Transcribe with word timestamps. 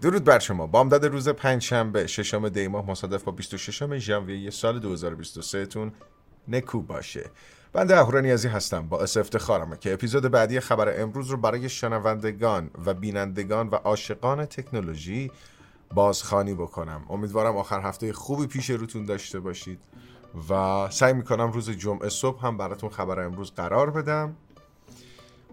درود 0.00 0.24
بر 0.24 0.38
شما. 0.38 0.66
بامداد 0.66 1.06
روز 1.06 1.28
پنج 1.28 1.62
شنبه 1.62 2.06
ششم 2.06 2.48
دی 2.48 2.68
ماه 2.68 2.90
مصادف 2.90 3.24
با 3.24 3.32
26 3.32 3.98
ژانویه 3.98 4.50
سال 4.50 4.78
2023 4.78 5.66
تون 5.66 5.92
نکو 6.48 6.82
باشه. 6.82 7.30
بنده 7.72 7.96
اهورا 7.96 8.20
نیازی 8.20 8.48
هستم. 8.48 8.88
با 8.88 9.00
افتخارمه 9.00 9.76
که 9.76 9.92
اپیزود 9.92 10.22
بعدی 10.22 10.60
خبر 10.60 11.00
امروز 11.02 11.28
رو 11.28 11.36
برای 11.36 11.68
شنوندگان 11.68 12.70
و 12.86 12.94
بینندگان 12.94 13.68
و 13.68 13.74
عاشقان 13.74 14.44
تکنولوژی 14.44 15.32
بازخانی 15.94 16.54
بکنم. 16.54 17.04
امیدوارم 17.10 17.56
آخر 17.56 17.80
هفته 17.80 18.12
خوبی 18.12 18.46
پیش 18.46 18.70
روتون 18.70 19.04
داشته 19.04 19.40
باشید 19.40 19.80
و 20.50 20.88
سعی 20.90 21.12
می‌کنم 21.12 21.52
روز 21.52 21.70
جمعه 21.70 22.08
صبح 22.08 22.46
هم 22.46 22.56
براتون 22.56 22.90
خبر 22.90 23.20
امروز 23.20 23.52
قرار 23.52 23.90
بدم 23.90 24.36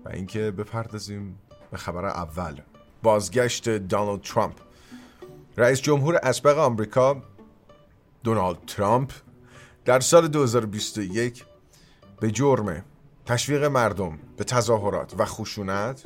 و 0.05 0.09
اینکه 0.09 0.51
بپردازیم 0.51 1.39
به 1.71 1.77
خبر 1.77 2.05
اول. 2.05 2.61
بازگشت 3.03 3.69
دونالد 3.69 4.21
ترامپ. 4.21 4.55
رئیس 5.57 5.81
جمهور 5.81 6.15
اسبق 6.23 6.57
آمریکا 6.57 7.21
دونالد 8.23 8.57
ترامپ 8.67 9.11
در 9.85 9.99
سال 9.99 10.27
2021 10.27 11.45
به 12.19 12.31
جرم 12.31 12.85
تشویق 13.25 13.63
مردم 13.63 14.19
به 14.37 14.43
تظاهرات 14.43 15.13
و 15.17 15.25
خشونت 15.25 16.05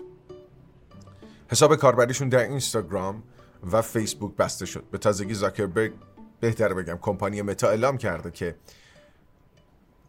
حساب 1.48 1.76
کاربریشون 1.76 2.30
در 2.30 2.40
اینستاگرام 2.40 3.24
و 3.72 3.82
فیسبوک 3.82 4.36
بسته 4.36 4.66
شد. 4.66 4.84
به 4.92 4.98
تازگی 4.98 5.34
زاکربرگ 5.34 5.94
بهتر 6.40 6.74
بگم 6.74 6.98
کمپانی 7.02 7.42
متا 7.42 7.70
اعلام 7.70 7.98
کرده 7.98 8.32
که 8.32 8.56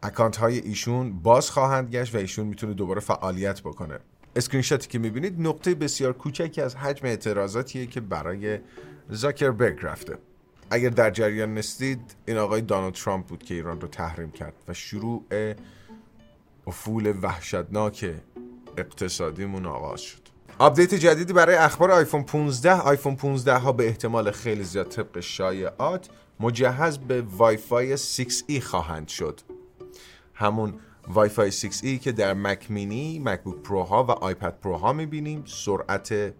account 0.03 0.37
های 0.37 0.59
ایشون 0.59 1.19
باز 1.19 1.49
خواهند 1.49 1.95
گشت 1.95 2.15
و 2.15 2.17
ایشون 2.17 2.47
می‌تونه 2.47 2.73
دوباره 2.73 2.99
فعالیت 2.99 3.61
بکنه. 3.61 3.99
اسکرین 4.35 4.61
شاتی 4.61 4.87
که 4.87 4.99
می‌بینید 4.99 5.41
نقطه 5.41 5.75
بسیار 5.75 6.13
کوچکی 6.13 6.61
از 6.61 6.75
حجم 6.75 7.07
اعتراضاتیه 7.07 7.85
که 7.85 8.01
برای 8.01 8.59
زاکربرگ 9.09 9.79
رفته. 9.81 10.17
اگر 10.69 10.89
در 10.89 11.11
جریان 11.11 11.53
نیستید 11.53 12.15
این 12.25 12.37
آقای 12.37 12.61
دونالد 12.61 12.93
ترامپ 12.93 13.25
بود 13.25 13.43
که 13.43 13.53
ایران 13.53 13.81
رو 13.81 13.87
تحریم 13.87 14.31
کرد 14.31 14.53
و 14.67 14.73
شروع 14.73 15.25
افول 16.67 17.13
وحشتناک 17.21 18.13
اقتصادیمون 18.77 19.65
آغاز 19.65 20.01
شد. 20.01 20.21
update 20.59 20.93
جدیدی 20.93 21.33
برای 21.33 21.55
اخبار 21.55 21.91
آیفون 21.91 22.23
15 22.23 22.73
آیفون 22.73 23.15
15 23.15 23.57
ها 23.57 23.71
به 23.71 23.87
احتمال 23.87 24.31
خیلی 24.31 24.63
زیاد 24.63 24.89
طبق 24.89 25.19
شایعات 25.19 26.09
مجهز 26.39 26.97
به 26.97 27.21
وای 27.21 27.57
فای 27.57 27.97
6E 27.97 28.59
خواهند 28.59 29.07
شد. 29.07 29.39
همون 30.33 30.73
وای 31.07 31.29
فای 31.29 31.51
6E 31.51 31.99
که 32.01 32.11
در 32.11 32.33
مک 32.33 32.71
مینی، 32.71 33.19
مکبوک 33.19 33.55
پرو 33.55 33.83
ها 33.83 34.03
و 34.03 34.11
آیپد 34.11 34.59
پرو 34.59 34.77
ها 34.77 34.93
می‌بینیم. 34.93 35.43
سرعت 35.45 36.33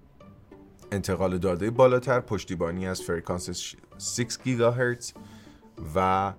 انتقال 0.92 1.38
داده 1.38 1.70
بالاتر 1.70 2.20
پشتیبانی 2.20 2.88
از 2.88 3.02
فرکانس 3.02 3.50
6 3.50 3.76
گیگاهرتز 4.44 5.14
و 5.96 6.34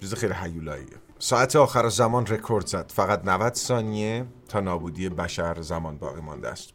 چیز 0.00 0.14
خیلی 0.14 0.32
حیولاییه. 0.32 0.96
ساعت 1.18 1.56
آخرالزمان 1.56 2.26
رکورد 2.26 2.66
زد. 2.66 2.92
فقط 2.94 3.24
90 3.24 3.54
ثانیه 3.54 4.26
تا 4.48 4.60
نابودی 4.60 5.08
بشر 5.08 5.60
زمان 5.60 5.98
باقی 5.98 6.20
مانده 6.20 6.48
است. 6.48 6.72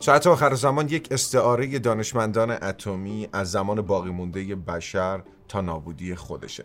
ساعت 0.00 0.26
آخر 0.26 0.54
زمان 0.54 0.88
یک 0.88 1.08
استعاره 1.10 1.78
دانشمندان 1.78 2.50
اتمی 2.50 3.28
از 3.32 3.50
زمان 3.50 3.82
باقی 3.82 4.10
مونده 4.10 4.56
بشر 4.56 5.22
تا 5.48 5.60
نابودی 5.60 6.14
خودشه. 6.14 6.64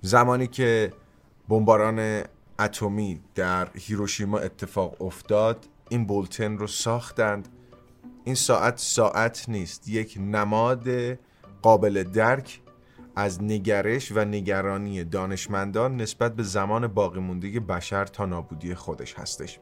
زمانی 0.00 0.46
که 0.46 0.92
بمباران 1.52 2.22
اتمی 2.58 3.20
در 3.34 3.68
هیروشیما 3.74 4.38
اتفاق 4.38 5.02
افتاد 5.02 5.66
این 5.88 6.06
بولتن 6.06 6.58
رو 6.58 6.66
ساختند. 6.66 7.48
این 8.24 8.34
ساعت 8.34 8.78
ساعت 8.78 9.48
نیست 9.48 9.88
یک 9.88 10.18
نماد 10.20 10.88
قابل 11.62 12.02
درک 12.02 12.60
از 13.16 13.42
نگرش 13.42 14.12
و 14.12 14.24
نگرانی 14.24 15.04
دانشمندان 15.04 15.96
نسبت 15.96 16.34
به 16.34 16.42
زمان 16.42 16.86
باقی 16.86 17.20
مونده 17.20 17.60
بشر 17.60 18.04
تا 18.04 18.26
نابودی 18.26 18.74
خودش 18.74 19.14
هستش. 19.14 19.60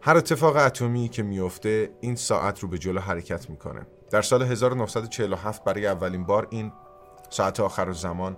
هر 0.00 0.16
اتفاق 0.16 0.56
اتمی 0.56 1.08
که 1.08 1.22
میفته 1.22 1.90
این 2.00 2.16
ساعت 2.16 2.60
رو 2.60 2.68
به 2.68 2.78
جلو 2.78 3.00
حرکت 3.00 3.50
می‌کنه. 3.50 3.86
در 4.10 4.22
سال 4.22 4.42
1947 4.42 5.64
برای 5.64 5.86
اولین 5.86 6.24
بار 6.24 6.46
این 6.50 6.72
ساعت 7.30 7.60
آخر 7.60 7.92
زمان 7.92 8.36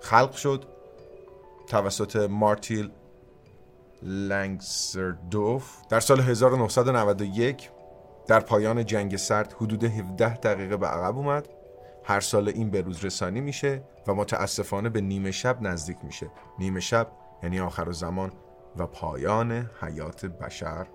خلق 0.00 0.32
شد 0.32 0.64
توسط 1.66 2.16
مارتیل 2.16 2.90
لنگسردوف 4.02 5.70
در 5.88 6.00
سال 6.00 6.20
1991 6.20 7.70
در 8.26 8.40
پایان 8.40 8.84
جنگ 8.84 9.16
سرد 9.16 9.52
حدود 9.52 9.84
17 9.84 10.34
دقیقه 10.34 10.76
به 10.76 10.86
عقب 10.86 11.16
اومد. 11.16 11.48
هر 12.04 12.20
سال 12.20 12.48
این 12.48 12.70
به 12.70 12.80
روز 12.80 13.04
رسانی 13.04 13.40
میشه 13.40 13.82
و 14.06 14.14
متاسفانه 14.14 14.88
به 14.88 15.00
نیمه 15.00 15.30
شب 15.30 15.62
نزدیک 15.62 15.96
میشه. 16.02 16.30
نیمه 16.58 16.80
شب 16.80 17.12
یعنی 17.42 17.60
آخر 17.60 17.92
زمان 17.92 18.32
و 18.76 18.86
پایان 18.86 19.70
حیات 19.80 20.26
بشر 20.26 20.86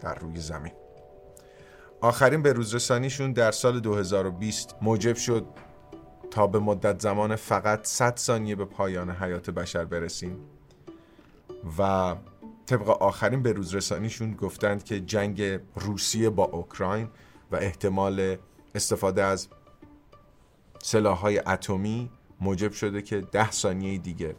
در 0.00 0.14
روی 0.14 0.40
زمین. 0.40 0.72
آخرین 2.00 2.42
به 2.42 2.52
روز 2.52 2.74
رسانیشون 2.74 3.32
در 3.32 3.50
سال 3.50 3.80
2020 3.80 4.76
موجب 4.82 5.16
شد 5.16 5.46
تا 6.30 6.46
به 6.46 6.58
مدت 6.58 7.00
زمان 7.00 7.36
فقط 7.36 7.86
100 7.86 8.16
ثانیه 8.16 8.56
به 8.56 8.64
پایان 8.64 9.10
حیات 9.10 9.50
بشر 9.50 9.84
برسیم. 9.84 10.36
و 11.78 12.14
طبق 12.66 12.88
آخرین 12.88 13.42
به 13.42 13.52
روز 13.52 13.74
رسانیشون 13.74 14.34
گفتند 14.34 14.84
که 14.84 15.00
جنگ 15.00 15.60
روسیه 15.74 16.30
با 16.30 16.44
اوکراین 16.44 17.08
و 17.52 17.56
احتمال 17.56 18.36
استفاده 18.74 19.22
از 19.22 19.48
سلاحهای 20.82 21.38
اتمی 21.38 22.10
موجب 22.40 22.72
شده 22.72 23.02
که 23.02 23.20
ده 23.20 23.50
ثانیه 23.50 23.98
دیگه 23.98 24.36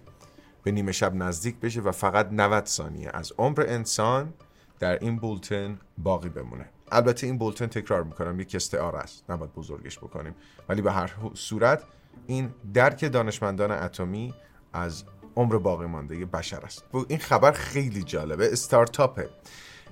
به 0.64 0.72
نیمه 0.72 0.92
شب 0.92 1.16
نزدیک 1.16 1.60
بشه 1.60 1.82
و 1.82 1.92
فقط 1.92 2.28
90 2.32 2.66
ثانیه 2.66 3.10
از 3.14 3.34
عمر 3.38 3.66
انسان 3.68 4.34
در 4.80 5.00
این 5.00 5.18
بولتن 5.18 5.80
باقی 5.98 6.30
بمونه. 6.30 6.70
البته 6.92 7.28
این 7.28 7.38
بولتن 7.38 7.68
تکرار 7.68 8.04
می‌کنم 8.04 8.40
یک 8.40 8.56
استعاره 8.56 9.00
است. 9.00 9.30
نباید 9.30 9.54
بزرگش 9.54 9.98
بکنیم. 10.00 10.36
ولی 10.70 10.82
به 10.82 10.92
هر 10.92 11.14
صورت 11.34 11.84
این 12.28 12.54
درک 12.74 13.12
دانشمندان 13.12 13.72
اتمی 13.72 14.34
از 14.74 15.04
عمر 15.36 15.58
باقی 15.58 15.86
مانده 15.86 16.26
بشر 16.26 16.60
است. 16.60 16.84
این 17.08 17.20
خبر 17.20 17.52
خیلی 17.52 18.04
جالبه. 18.04 18.52
استارتاپه 18.52 19.30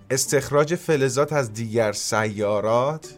استخراج 0.10 0.76
فلزات 0.76 1.34
از 1.34 1.54
دیگر 1.54 1.92
سیارات 1.92 3.18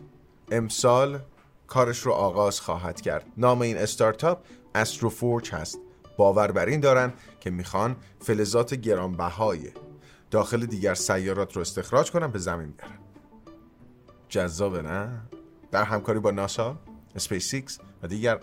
امسال 0.51 1.19
کارش 1.67 1.99
رو 1.99 2.11
آغاز 2.11 2.59
خواهد 2.59 3.01
کرد. 3.01 3.25
نام 3.37 3.61
این 3.61 3.77
استارتاپ 3.77 4.43
AstroForge 4.75 5.51
هست. 5.51 5.79
باور 6.17 6.51
بر 6.51 6.65
این 6.65 6.79
دارن 6.79 7.13
که 7.39 7.49
می‌خوان 7.49 7.95
فلزات 8.19 8.73
گرانبهای 8.73 9.71
داخل 10.31 10.65
دیگر 10.65 10.93
سیارات 10.93 11.55
رو 11.55 11.61
استخراج 11.61 12.11
کنن 12.11 12.27
به 12.27 12.39
زمین 12.39 12.71
بیارن 12.71 13.10
جذابه 14.31 14.81
نه؟ 14.81 15.21
در 15.71 15.83
همکاری 15.83 16.19
با 16.19 16.31
ناسا 16.31 16.79
اسپیس 17.15 17.79
و 18.03 18.07
دیگر 18.07 18.39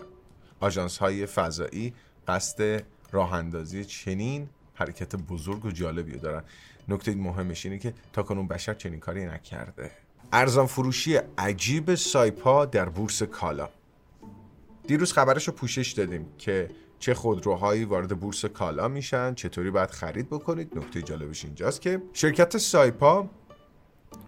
آژانس 0.59 0.97
های 0.97 1.25
فضایی 1.25 1.93
قصد 2.27 2.83
راه 3.11 3.33
اندازی 3.33 3.85
چنین 3.85 4.49
حرکت 4.73 5.15
بزرگ 5.15 5.65
و 5.65 5.71
جالبی 5.71 6.17
دارن. 6.17 6.43
نکته 6.87 7.15
مهمش 7.15 7.65
اینه 7.65 7.77
که 7.77 7.93
تا 8.13 8.23
کنون 8.23 8.47
بشر 8.47 8.73
چنین 8.73 8.99
کاری 8.99 9.25
نکرده. 9.25 9.91
ارزان 10.31 10.65
فروشی 10.65 11.19
عجیب 11.37 11.95
سایپا 11.95 12.65
در 12.65 12.89
بورس 12.89 13.23
کالا. 13.23 13.69
دیروز 14.87 15.13
خبرش 15.13 15.47
رو 15.47 15.53
پوشش 15.53 15.91
دادیم 15.91 16.25
که 16.37 16.69
چه 16.99 17.13
خودروهایی 17.13 17.85
وارد 17.85 18.19
بورس 18.19 18.45
کالا 18.45 18.87
میشن 18.87 19.33
چطوری 19.33 19.71
باید 19.71 19.91
خرید 19.91 20.27
بکنید. 20.27 20.77
نکته 20.77 21.01
جالبش 21.01 21.45
اینجاست 21.45 21.81
که 21.81 22.01
شرکت 22.13 22.57
سایپا 22.57 23.29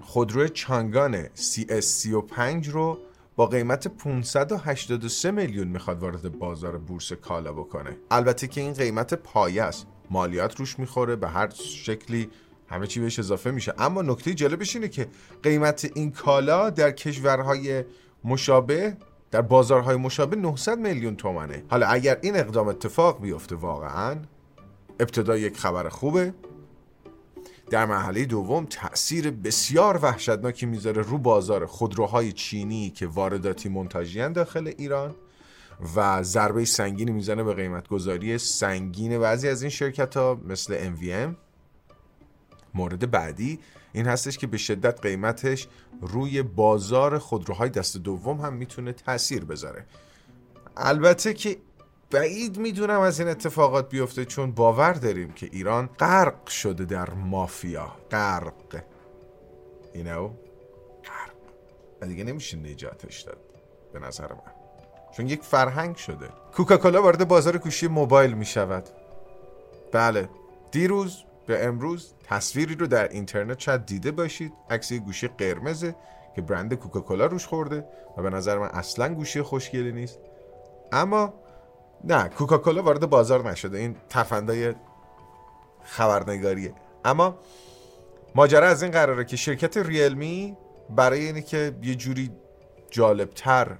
خودرو 0.01 0.47
چانگان 0.47 1.25
CS35 1.25 2.67
رو 2.67 2.97
با 3.35 3.45
قیمت 3.45 3.87
583 3.87 5.31
میلیون 5.31 5.67
می‌خواد 5.67 5.99
وارد 5.99 6.39
بازار 6.39 6.77
بورس 6.77 7.13
کالا 7.13 7.53
بکنه. 7.53 7.97
البته 8.11 8.47
که 8.47 8.61
این 8.61 8.73
قیمت 8.73 9.13
پایه 9.13 9.63
است. 9.63 9.87
مالیات 10.09 10.59
روش 10.59 10.79
می‌خوره 10.79 11.15
به 11.15 11.27
هر 11.27 11.49
شکلی 11.49 12.29
همه 12.67 12.87
چی 12.87 12.99
بهش 12.99 13.19
اضافه 13.19 13.51
میشه. 13.51 13.73
اما 13.77 14.01
نکته 14.01 14.33
جالبش 14.33 14.75
اینه 14.75 14.87
که 14.87 15.07
قیمت 15.43 15.91
این 15.95 16.11
کالا 16.11 16.69
در 16.69 16.91
کشورهای 16.91 17.83
مشابه 18.23 18.97
در 19.31 19.41
بازارهای 19.41 19.95
مشابه 19.95 20.35
900 20.35 20.79
میلیون 20.79 21.15
تومنه. 21.15 21.63
حالا 21.69 21.87
اگر 21.87 22.17
این 22.21 22.35
اقدام 22.35 22.67
اتفاق 22.67 23.21
بیفته 23.21 23.55
واقعا 23.55 24.17
ابتدا 24.99 25.37
یک 25.37 25.57
خبر 25.57 25.89
خوبه. 25.89 26.33
در 27.71 27.85
مرحله 27.85 28.25
دوم 28.25 28.65
تاثیر 28.65 29.31
بسیار 29.31 29.99
وحشتناکی 30.01 30.65
می‌ذاره 30.65 31.01
رو 31.01 31.17
بازار 31.17 31.65
خودروهای 31.65 32.31
چینی 32.31 32.89
که 32.89 33.07
وارداتی 33.07 33.69
منتاجیان 33.69 34.33
داخل 34.33 34.73
ایران 34.77 35.15
و 35.95 36.23
ضربه 36.23 36.65
سنگینی 36.65 37.11
می‌زنه 37.11 37.43
به 37.43 37.53
قیمت 37.53 37.87
گذاری 37.87 38.37
سنگین 38.37 39.19
بعضی 39.19 39.47
از 39.47 39.61
این 39.61 39.69
شرکت 39.69 40.17
ها 40.17 40.41
مثل 40.47 40.95
MVM 40.95 41.35
مورد 42.73 43.11
بعدی 43.11 43.59
این 43.93 44.07
هستش 44.07 44.37
که 44.37 44.47
به 44.47 44.57
شدت 44.57 45.01
قیمتش 45.01 45.67
روی 46.01 46.41
بازار 46.41 47.17
خودروهای 47.17 47.69
دست 47.69 47.97
دوم 47.97 48.41
هم 48.41 48.53
می‌تونه 48.53 48.93
تاثیر 48.93 49.45
بذاره. 49.45 49.85
البته 50.77 51.33
که 51.33 51.57
بعید 52.11 52.57
می‌دونم 52.57 52.99
از 52.99 53.19
این 53.19 53.29
اتفاقات 53.29 53.89
بیفته 53.89 54.25
چون 54.25 54.51
باور 54.51 54.93
داریم 54.93 55.31
که 55.31 55.49
ایران 55.51 55.89
غرق 55.99 56.47
شده 56.47 56.85
در 56.85 57.09
مافیا. 57.09 57.91
غرق. 58.11 58.83
You 59.93 59.97
know? 59.97 60.29
غرق. 61.05 61.35
و 62.01 62.05
دیگه 62.07 62.23
نمیشه 62.23 62.57
نجاتش 62.57 63.21
داد 63.21 63.37
به 63.93 63.99
نظر 63.99 64.27
من. 64.33 64.51
چون 65.17 65.27
یک 65.27 65.43
فرهنگ 65.43 65.95
شده. 65.95 66.29
کوکاکولا 66.53 67.01
وارد 67.01 67.27
بازار 67.27 67.57
گوشی 67.57 67.87
موبایل 67.87 68.33
می‌شود. 68.33 68.89
بله. 69.91 70.29
دیروز 70.71 71.23
به 71.47 71.65
امروز 71.65 72.13
تصویری 72.23 72.75
رو 72.75 72.87
در 72.87 73.07
اینترنت 73.07 73.59
شاید 73.59 73.85
دیده 73.85 74.11
باشید. 74.11 74.53
عکس 74.69 74.93
گوشی 74.93 75.27
قرمزه 75.27 75.95
که 76.35 76.41
برند 76.41 76.73
کوکاکولا 76.73 77.25
روش 77.25 77.45
خورده 77.45 77.85
و 78.17 78.21
به 78.21 78.29
نظر 78.29 78.57
من 78.57 78.67
اصلا 78.67 79.13
گوشی 79.13 79.41
خوشگلی 79.41 79.91
نیست. 79.91 80.19
اما 80.91 81.33
نه 82.03 82.29
کوکاکولا 82.29 82.83
وارد 82.83 83.09
بازار 83.09 83.51
نشده. 83.51 83.77
این 83.77 83.95
تفندای 84.09 84.73
خبرنگاریه. 85.83 86.73
اما 87.05 87.39
ماجرا 88.35 88.67
از 88.67 88.83
این 88.83 88.91
قراره 88.91 89.25
که 89.25 89.37
شرکت 89.37 89.77
ریلمی 89.77 90.57
برای 90.89 91.25
اینی 91.25 91.41
که 91.41 91.77
یه 91.83 91.95
جوری 91.95 92.31
جالبتر 92.91 93.77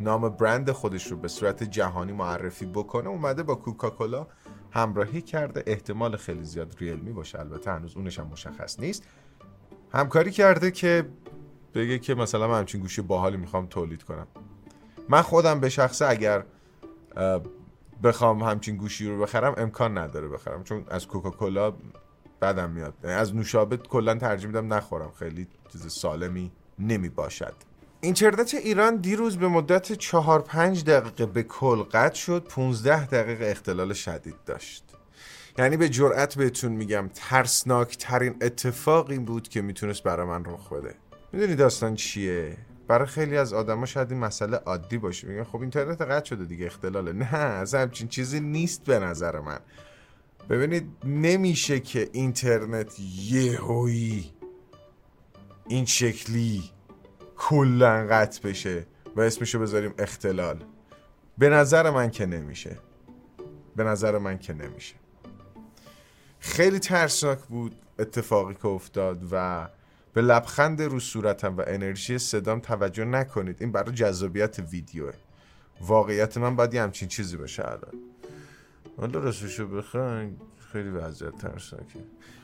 نام 0.00 0.28
برند 0.28 0.70
خودش 0.70 1.06
رو 1.06 1.16
به 1.16 1.28
صورت 1.28 1.62
جهانی 1.62 2.12
معرفی 2.12 2.66
بکنه 2.66 3.08
اومده 3.08 3.42
با 3.42 3.54
کوکاکولا 3.54 4.26
همراهی 4.70 5.22
کرده. 5.22 5.62
احتمال 5.66 6.16
خیلی 6.16 6.44
زیاد 6.44 6.76
ریلمی 6.78 7.12
باشه. 7.12 7.40
البته 7.40 7.70
هنوز 7.70 7.96
اونش 7.96 8.18
هم 8.18 8.26
مشخص 8.26 8.80
نیست. 8.80 9.02
همکاری 9.92 10.30
کرده 10.30 10.70
که 10.70 11.08
بگه 11.74 11.98
که 11.98 12.14
مثلا 12.14 12.48
من 12.48 12.58
همچین 12.58 12.80
گوشی 12.80 13.02
باحالی 13.02 13.36
می‌خوام 13.36 13.66
تولید 13.66 14.02
کنم. 14.02 14.26
من 15.08 15.22
خودم 15.22 15.60
به 15.60 15.68
شخصه 15.68 16.06
اگر 16.06 16.44
بخوام 18.02 18.42
همچین 18.42 18.76
گوشی 18.76 19.08
رو 19.08 19.22
بخرم 19.22 19.54
امکان 19.56 19.98
نداره 19.98 20.28
بخرم. 20.28 20.64
چون 20.64 20.84
از 20.88 21.06
کوکاکولا 21.06 21.72
بدم 22.42 22.70
میاد. 22.70 23.06
از 23.06 23.34
نوشابه 23.34 23.76
کلا 23.76 24.14
ترجیح 24.14 24.46
میدم 24.46 24.72
نخورم. 24.74 25.12
خیلی 25.18 25.46
چیز 25.72 25.92
سالمی 25.92 26.52
نمی 26.78 27.08
باشد 27.08 27.54
اینترنت 28.00 28.54
ایران 28.54 28.96
دیروز 28.96 29.36
به 29.36 29.48
مدت 29.48 29.92
4 29.92 30.42
5 30.42 30.84
دقیقه 30.84 31.26
به 31.26 31.42
کل 31.42 31.82
قطع 31.82 32.14
شد. 32.14 32.44
15 32.48 33.06
دقیقه 33.06 33.46
اختلال 33.46 33.92
شدید 33.92 34.36
داشت. 34.46 34.84
یعنی 35.58 35.76
به 35.76 35.88
جرأت 35.88 36.38
بهتون 36.38 36.72
میگم 36.72 37.10
ترسناک 37.14 37.96
ترین 37.96 38.36
اتفاق 38.40 39.10
این 39.10 39.24
بود 39.24 39.48
که 39.48 39.62
می‌تونست 39.62 40.02
برای 40.02 40.26
من 40.26 40.44
رخ 40.44 40.72
بده. 40.72 40.94
می‌دونی 41.32 41.54
داستان 41.54 41.94
چیه؟ 41.94 42.56
برای 42.88 43.06
خیلی 43.06 43.36
از 43.36 43.52
آدما 43.52 43.86
شاید 43.86 44.10
این 44.10 44.20
مسئله 44.20 44.56
عادی 44.56 44.98
باشه. 44.98 45.28
میگن 45.28 45.44
خب 45.44 45.60
اینترنت 45.60 46.02
قطع 46.02 46.24
شده 46.24 46.44
دیگه 46.44 46.66
اختلاله. 46.66 47.12
نه 47.12 47.34
از 47.34 47.74
همچین 47.74 48.08
چیزی 48.08 48.40
نیست 48.40 48.84
به 48.84 48.98
نظر 48.98 49.40
من. 49.40 49.58
ببینید 50.50 50.90
نمیشه 51.04 51.80
که 51.80 52.10
اینترنت 52.12 53.00
یهویی 53.00 54.32
این 55.68 55.84
شکلی 55.84 56.70
کلا 57.36 58.06
قطع 58.10 58.48
بشه 58.48 58.86
و 59.16 59.20
اسمشو 59.20 59.58
بذاریم 59.58 59.94
اختلال. 59.98 60.64
به 61.38 61.48
نظر 61.48 61.90
من 61.90 62.10
که 62.10 62.26
نمیشه. 62.26 62.78
به 63.76 63.84
نظر 63.84 64.18
من 64.18 64.38
که 64.38 64.52
نمیشه. 64.52 64.94
خیلی 66.38 66.78
ترسناک 66.78 67.38
بود 67.38 67.76
اتفاقی 67.98 68.54
که 68.54 68.66
افتاد 68.66 69.22
و 69.32 69.68
به 70.16 70.22
لبخند 70.22 70.82
رو 70.82 71.00
صورتم 71.00 71.56
و 71.56 71.62
انرژی 71.66 72.18
صدام 72.18 72.60
توجه 72.60 73.04
نکنید. 73.04 73.56
این 73.60 73.72
برای 73.72 73.94
جذابیت 73.94 74.58
ویدیوه. 74.58 75.12
واقعیت 75.80 76.38
من 76.38 76.56
باید 76.56 76.74
یه 76.74 76.82
همچین 76.82 77.08
چیزی 77.08 77.36
باشه 77.36 77.64
الان. 77.64 78.00
حالا 78.96 79.20
راستشو 79.20 79.68
بخواین 79.68 80.36
خیلی 80.72 80.88
وضعیت 80.88 81.38
ترسناکه 81.38 81.98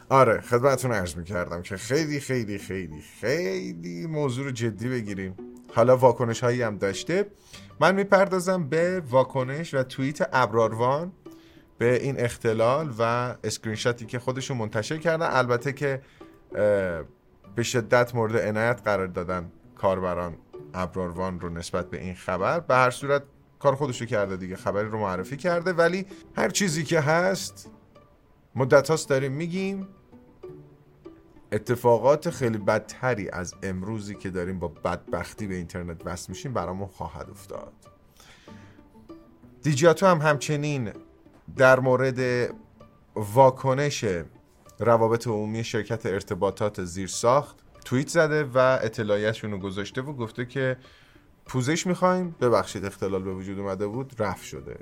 آره 0.08 0.40
خدمتتون 0.40 0.92
عرض 0.92 1.16
می‌کردم 1.16 1.62
که 1.62 1.76
خیلی 1.76 2.20
خیلی 2.20 2.58
خیلی 2.58 3.02
خیلی 3.20 4.06
موضوع 4.06 4.44
رو 4.44 4.50
جدی 4.50 4.88
بگیریم. 4.88 5.34
حالا 5.74 5.96
واکنش 5.96 6.40
هایی 6.40 6.62
هم 6.62 6.78
داشته. 6.78 7.26
من 7.80 7.94
می‌پردازم 7.94 8.68
به 8.68 9.02
واکنش 9.10 9.74
و 9.74 9.82
توییت 9.82 10.28
ابراروان 10.32 11.12
به 11.78 12.02
این 12.02 12.20
اختلال 12.20 12.94
و 12.98 13.02
اسکرینشاتی 13.44 14.06
که 14.06 14.18
خودشون 14.18 14.56
منتشر 14.56 14.96
کردن 14.96 15.28
البته 15.30 15.72
که 15.72 16.02
به 17.54 17.62
شدت 17.62 18.14
مورد 18.14 18.36
عنایت 18.36 18.80
قرار 18.84 19.06
دادن 19.06 19.52
کاربران 19.76 20.36
ابراروان 20.74 21.40
رو 21.40 21.48
نسبت 21.48 21.90
به 21.90 22.00
این 22.00 22.14
خبر. 22.14 22.60
به 22.60 22.74
هر 22.74 22.90
صورت 22.90 23.22
کار 23.58 23.74
خودشو 23.74 24.04
کرده 24.04 24.36
دیگه 24.36 24.56
خبری 24.56 24.88
رو 24.88 24.98
معرفی 24.98 25.36
کرده. 25.36 25.72
ولی 25.72 26.06
هر 26.36 26.48
چیزی 26.48 26.84
که 26.84 27.00
هست 27.00 27.70
مدت 28.54 28.90
هاست 28.90 29.08
داریم 29.08 29.32
میگیم. 29.32 29.88
اتفاقات 31.52 32.30
خیلی 32.30 32.58
بدتری 32.58 33.30
از 33.30 33.54
امروزی 33.62 34.14
که 34.14 34.30
داریم 34.30 34.58
با 34.58 34.68
بدبختی 34.68 35.46
به 35.46 35.54
اینترنت 35.54 36.06
وصل 36.06 36.32
میشیم 36.32 36.52
برامون 36.52 36.88
خواهد 36.88 37.30
افتاد. 37.30 37.72
دیجیاتو 39.62 40.06
هم 40.06 40.18
همچنین 40.18 40.92
در 41.56 41.80
مورد 41.80 42.50
واکنش 43.14 44.04
روابط 44.84 45.26
عمومی 45.26 45.64
شرکت 45.64 46.06
ارتباطات 46.06 46.84
زیر 46.84 47.08
ساخت 47.08 47.56
توییت 47.84 48.08
زده 48.08 48.44
و 48.44 48.78
اطلاعیتشون 48.82 49.50
رو 49.50 49.58
گذاشته 49.58 50.02
و 50.02 50.12
گفته 50.12 50.46
که 50.46 50.76
پوزش 51.46 51.86
می‌خوایم. 51.86 52.36
ببخشید 52.40 52.84
اختلال 52.84 53.22
به 53.22 53.34
وجود 53.34 53.58
اومده 53.58 53.86
بود 53.86 54.12
رفت 54.18 54.44
شده. 54.44 54.78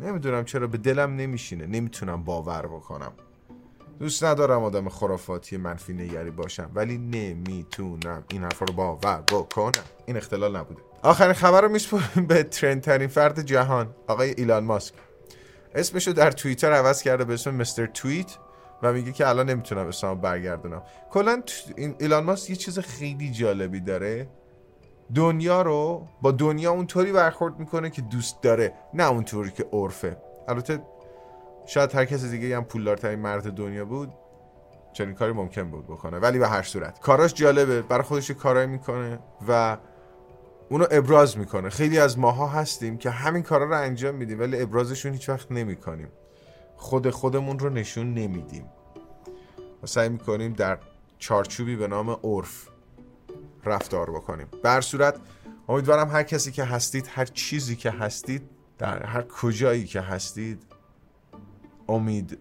نمی‌دونم 0.00 0.44
چرا 0.44 0.66
به 0.66 0.78
دلم 0.78 1.16
نمیشینه. 1.16 1.66
نمی‌تونم 1.66 2.24
باور 2.24 2.66
بکنم. 2.66 3.12
دوست 3.98 4.24
ندارم 4.24 4.64
آدم 4.64 4.88
خرافاتی 4.88 5.56
منفی 5.56 5.92
نگری 5.92 6.30
باشم 6.30 6.70
ولی 6.74 6.98
نمی‌تونم 6.98 8.24
این 8.28 8.42
حرفا 8.42 8.64
رو 8.64 8.72
باور 8.72 9.22
بکنم. 9.30 9.84
این 10.06 10.16
اختلال 10.16 10.56
نبوده. 10.56 10.80
آخرین 11.02 11.32
خبر 11.32 11.60
رو 11.60 11.68
میسپریم 11.68 12.26
به 12.26 12.42
ترند 12.42 12.80
ترین 12.80 13.08
فرد 13.08 13.42
جهان 13.42 13.94
آقای 14.06 14.34
ایلان 14.36 14.64
ماسک. 14.64 14.94
اسمش 15.74 16.06
رو 16.06 16.12
در 16.12 16.30
توییتر 16.30 16.72
عوض 16.72 17.02
کرده 17.02 17.24
به 17.24 17.34
اسم 17.34 17.54
مستر 17.54 17.86
توییت 17.86 18.36
و 18.82 18.92
میگه 18.92 19.12
که 19.12 19.28
الان 19.28 19.50
نمی‌تونم 19.50 19.86
اسمم 19.86 20.20
برگردونم. 20.20 20.82
کلا 21.10 21.42
این 21.76 21.94
ایلان 21.98 22.24
ماسک 22.24 22.50
یه 22.50 22.56
چیز 22.56 22.78
خیلی 22.78 23.30
جالبی 23.30 23.80
داره. 23.80 24.28
دنیا 25.14 25.62
رو 25.62 26.08
با 26.22 26.30
دنیا 26.30 26.70
اونطوری 26.70 27.12
برخورد 27.12 27.58
می‌کنه 27.58 27.90
که 27.90 28.02
دوست 28.02 28.42
داره 28.42 28.72
نه 28.94 29.10
اونطوری 29.10 29.50
که 29.50 29.66
عرفه. 29.72 30.16
البته 30.48 30.82
شاید 31.66 31.94
هر 31.94 32.04
کسی 32.04 32.28
دیگه 32.28 32.56
هم 32.56 32.64
پولدارترین 32.64 33.18
مرد 33.18 33.52
دنیا 33.52 33.84
بود 33.84 34.12
چنین 34.92 35.14
کاری 35.14 35.32
ممکن 35.32 35.70
بود 35.70 35.86
بکنه 35.86 36.18
ولی 36.18 36.38
به 36.38 36.48
هر 36.48 36.62
صورت. 36.62 37.00
کاراش 37.00 37.34
جالبه 37.34 37.82
برای 37.82 38.02
خودش 38.02 38.30
کارایی 38.30 38.66
می‌کنه 38.66 39.18
و 39.48 39.76
اونو 40.70 40.86
ابراز 40.90 41.38
می‌کنه. 41.38 41.68
خیلی 41.68 41.98
از 41.98 42.18
ماها 42.18 42.46
هستیم 42.46 42.98
که 42.98 43.10
همین 43.10 43.42
کارا 43.42 43.64
رو 43.64 43.80
انجام 43.80 44.14
میدیم 44.14 44.40
ولی 44.40 44.62
ابرازشون 44.62 45.12
هیچ 45.12 45.28
وقت 45.28 45.52
نمی‌کنیم. 45.52 46.08
خود 46.76 47.10
خودمون 47.10 47.58
رو 47.58 47.70
نشون 47.70 48.14
نمیدیم. 48.14 48.64
و 49.82 49.86
سعی 49.86 50.08
می‌کنیم 50.08 50.52
در 50.52 50.78
چارچوبی 51.18 51.76
به 51.76 51.88
نام 51.88 52.10
عرف 52.10 52.68
رفتار 53.64 54.10
بکنیم. 54.10 54.46
بر 54.62 54.80
صورت 54.80 55.20
امیدوارم 55.68 56.08
هر 56.08 56.22
کسی 56.22 56.52
که 56.52 56.64
هستید 56.64 57.06
هر 57.08 57.24
چیزی 57.24 57.76
که 57.76 57.90
هستید 57.90 58.42
در 58.78 59.06
هر 59.06 59.22
کجایی 59.22 59.84
که 59.84 60.00
هستید 60.00 60.62
امید 61.88 62.38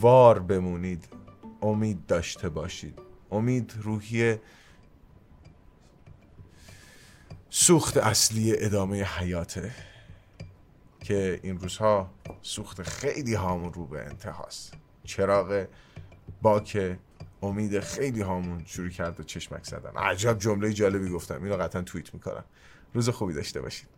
وار 0.00 0.38
بمونید. 0.38 1.08
امید 1.62 2.06
داشته 2.06 2.48
باشید. 2.48 2.98
امید 3.30 3.74
روحی 3.82 4.36
سوخت 7.68 7.96
اصلی 7.96 8.64
ادامه 8.64 9.02
حیاته 9.02 9.70
که 11.00 11.40
این 11.42 11.58
روزها 11.58 12.10
سوخت 12.42 12.82
خیلی 12.82 13.34
هامون 13.34 13.72
رو 13.72 13.86
به 13.86 14.04
انتهاست. 14.04 14.74
چراغ 15.04 15.66
باک 16.42 16.96
امید 17.42 17.80
خیلی 17.80 18.20
هامون 18.20 18.64
شروع 18.66 18.88
کرده 18.88 19.24
چشمک 19.24 19.64
زدن. 19.64 19.90
عجب 19.96 20.38
جمله 20.38 20.72
جالبی 20.72 21.08
گفتم. 21.08 21.44
اینو 21.44 21.56
قطعا 21.56 21.82
توییت 21.82 22.14
می‌کنم. 22.14 22.44
روز 22.94 23.08
خوبی 23.08 23.34
داشته 23.34 23.60
باشید. 23.60 23.88